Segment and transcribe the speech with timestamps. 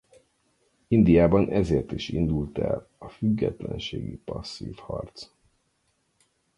[0.87, 5.27] Indiában ezért is indult el a függetlenségi passzív harc.